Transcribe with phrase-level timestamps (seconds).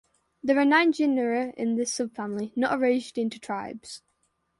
[0.41, 4.01] There are nine genera in this subfamily (not arranged into tribes).